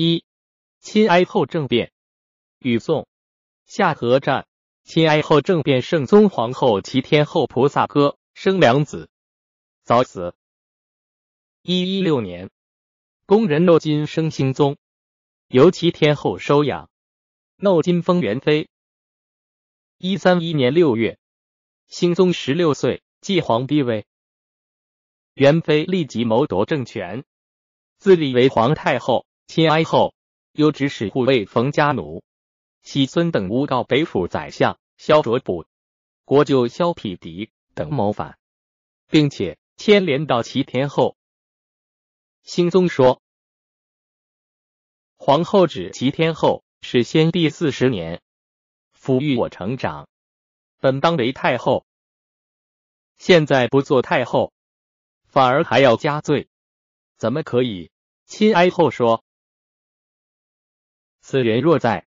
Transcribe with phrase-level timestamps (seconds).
[0.00, 0.22] 一、
[0.78, 1.90] 亲哀后政变。
[2.60, 3.08] 与宋
[3.66, 4.46] 夏河战。
[4.84, 9.10] 亲哀后政变，圣宗皇后齐天后菩萨歌生两子，
[9.82, 10.36] 早死。
[11.62, 12.48] 一一六年，
[13.26, 14.76] 宫人诺金生兴宗，
[15.48, 16.88] 由齐天后收养，
[17.56, 18.70] 诺金封元妃。
[19.98, 21.18] 一三一年六月，
[21.88, 24.06] 兴宗十六岁，继皇帝位。
[25.34, 27.24] 元妃立即谋夺政权，
[27.98, 29.26] 自立为皇太后。
[29.48, 30.14] 亲哀后
[30.52, 32.22] 又指使护卫冯家奴。
[32.82, 35.66] 喜孙等诬告北府宰相萧卓卜、
[36.24, 38.38] 国舅萧匹敌等谋反，
[39.08, 41.16] 并且牵连到齐天后。
[42.42, 43.22] 兴宗说
[45.16, 48.22] ：“皇后指齐天后是先帝四十年，
[48.94, 50.08] 抚育我成长，
[50.78, 51.86] 本当为太后，
[53.16, 54.52] 现在不做太后，
[55.26, 56.48] 反而还要加罪，
[57.16, 57.90] 怎么可以？”
[58.24, 59.24] 亲哀后说
[61.28, 62.06] ：“此人若在。”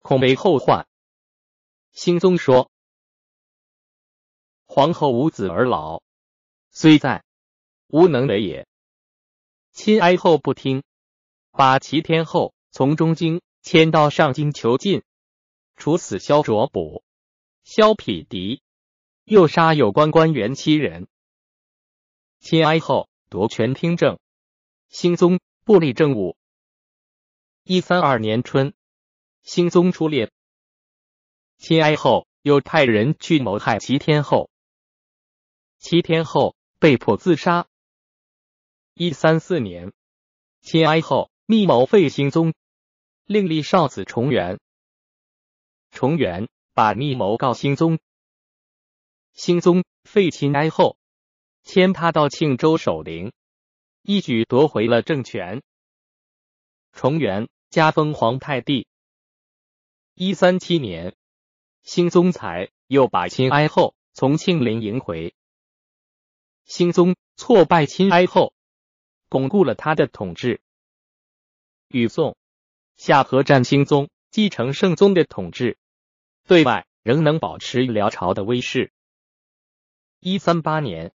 [0.00, 0.88] 恐为后患。
[1.92, 2.70] 兴宗说
[4.64, 6.02] ：“皇后无子而老，
[6.70, 7.22] 虽在，
[7.88, 8.66] 无能为也。”
[9.72, 10.84] 亲哀后不听，
[11.50, 15.02] 把齐天后从中京迁到上京囚禁，
[15.76, 17.04] 处死萧卓卜、
[17.62, 18.62] 萧匹敌，
[19.24, 21.08] 又杀有关官员七人。
[22.40, 24.18] 亲哀后夺权听政，
[24.88, 26.38] 兴宗不立政务。
[27.68, 28.74] 一三二年春。
[29.42, 30.30] 兴宗出猎，
[31.56, 34.50] 亲哀后又派人去谋害齐天后，
[35.78, 37.66] 齐天后被迫自杀。
[38.94, 39.92] 一三四年，
[40.60, 42.54] 亲哀后密谋废兴宗，
[43.24, 44.60] 另立少子重元。
[45.90, 47.98] 重元把密谋告兴宗，
[49.32, 50.96] 兴宗废亲哀后，
[51.64, 53.32] 迁他到庆州守陵，
[54.02, 55.64] 一举夺回了政权。
[56.92, 58.86] 重元加封皇太帝。
[60.14, 61.14] 一三七年，
[61.82, 65.34] 兴宗才又把亲哀后从庆陵迎回。
[66.64, 68.54] 兴宗挫败亲哀后，
[69.28, 70.62] 巩固了他的统治。
[71.88, 72.38] 与宋
[72.96, 75.76] 夏合战，兴宗继承圣宗的统治，
[76.46, 78.90] 对外仍能保持辽朝的威势。
[80.20, 81.12] 一三八年，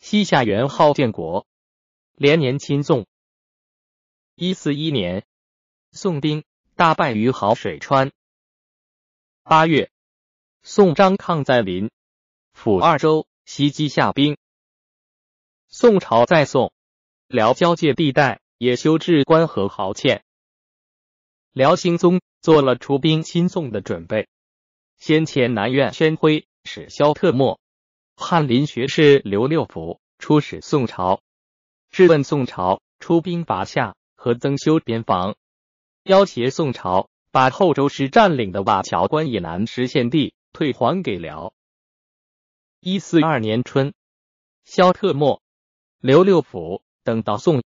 [0.00, 1.46] 西夏元昊建国，
[2.16, 3.06] 连年亲宋。
[4.34, 5.24] 一四一年，
[5.96, 6.42] 宋兵
[6.74, 8.10] 大败于好水川。
[9.44, 9.92] 八月，
[10.64, 11.88] 宋张抗在临
[12.52, 14.36] 抚二州袭击夏兵。
[15.68, 16.72] 宋朝在宋
[17.28, 20.20] 辽交界地带也修治关河壕堑。
[21.52, 24.26] 辽兴宗做了出兵亲宋的准备，
[24.98, 27.60] 先前南院宣徽使萧特默、
[28.16, 31.20] 翰林学士刘六甫出使宋朝，
[31.92, 35.36] 质问宋朝出兵伐夏和增修边防，
[36.04, 37.10] 要挟宋朝。
[37.34, 41.52] 把后周时占领的瓦桥关以南实县地退还给辽。
[42.78, 43.92] 一四二年春，
[44.64, 45.42] 萧特默、
[45.98, 47.64] 刘六甫等到宋，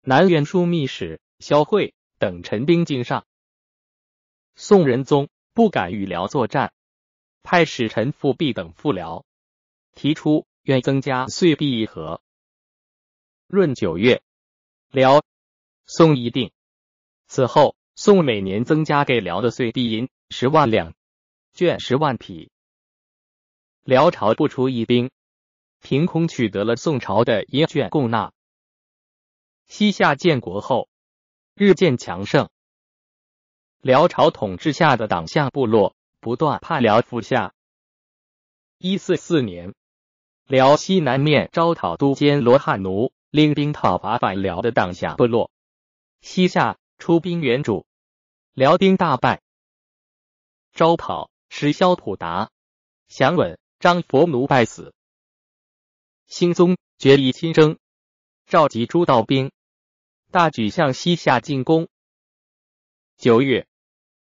[0.00, 3.26] 南院枢密使萧慧等陈兵京上。
[4.54, 6.72] 宋仁宗不敢与辽作战，
[7.42, 9.26] 派使臣复辟等赴辽，
[9.92, 12.22] 提出愿增加岁币一盒。
[13.48, 14.22] 闰九月，
[14.90, 15.22] 辽
[15.84, 16.53] 宋议定。
[17.26, 17.76] 此后。
[17.96, 20.94] 宋每年增加给辽的岁币银十万两，
[21.54, 22.50] 绢十万匹。
[23.84, 25.12] 辽朝不出一兵，
[25.80, 28.32] 凭空取得了宋朝的银绢供纳。
[29.68, 30.88] 西夏建国后，
[31.54, 32.48] 日渐强盛。
[33.80, 37.54] 辽朝统治下的党项部落不断叛辽复夏。
[38.78, 39.72] 一四四年，
[40.48, 45.52] 辽西南面招讨都监罗汉奴，领兵讨伐反辽的党项部落。
[46.20, 46.76] 西夏。
[46.98, 47.86] 出兵援助，
[48.52, 49.42] 辽兵大败。
[50.72, 52.50] 招讨使萧普达、
[53.08, 53.58] 降稳。
[53.80, 54.94] 张佛奴败死。
[56.26, 56.76] 兴宗。
[56.96, 57.78] 决意亲征，
[58.46, 59.50] 召集诸道兵，
[60.30, 61.88] 大举向西夏进攻。
[63.16, 63.66] 九月，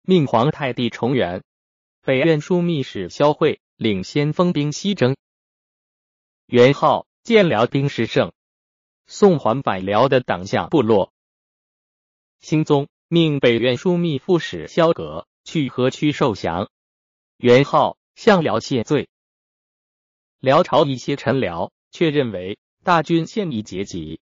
[0.02, 1.44] 命皇太帝重元、
[2.00, 5.16] 北院枢密使萧慧领先锋兵西征。
[6.46, 7.06] 元昊。
[7.22, 8.32] 见辽兵势盛，
[9.06, 11.12] 送还反辽的党项部落。
[12.42, 16.68] 兴宗命北院枢密副使萧格去河曲受降，
[17.36, 19.08] 元昊向辽谢罪。
[20.40, 24.20] 辽朝一些臣僚却认为大军现已解己，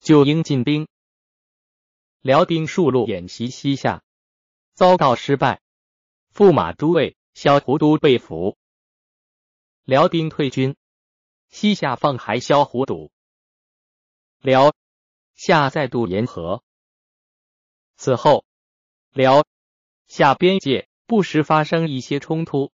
[0.00, 0.88] 就应进兵。
[2.22, 4.02] 辽兵数路演习西夏，
[4.74, 5.62] 遭到失败，
[6.34, 8.58] 驸马都尉萧胡都被俘。
[9.84, 10.74] 辽兵退军，
[11.50, 13.12] 西夏放还萧胡都。
[14.40, 14.74] 辽
[15.36, 16.64] 夏再度言和。
[18.04, 18.44] 此后，
[19.14, 19.46] 辽
[20.08, 22.70] 夏边界不时发生一些冲突，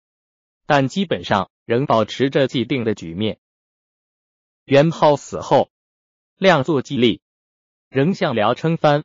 [0.67, 3.39] 但基本上仍保持着既定的局面。
[4.67, 5.71] 元昊死后，
[6.37, 7.23] 亮作继立，
[7.89, 9.05] 仍向辽称藩。